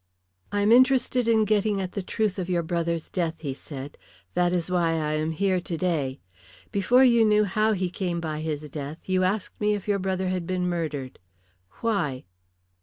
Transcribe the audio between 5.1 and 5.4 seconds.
am